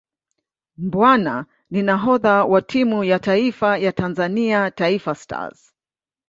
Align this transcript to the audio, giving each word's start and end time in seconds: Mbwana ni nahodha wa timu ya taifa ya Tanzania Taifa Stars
Mbwana 0.77 1.45
ni 1.69 1.81
nahodha 1.81 2.45
wa 2.45 2.61
timu 2.61 3.03
ya 3.03 3.19
taifa 3.19 3.77
ya 3.77 3.91
Tanzania 3.91 4.71
Taifa 4.71 5.15
Stars 5.15 5.73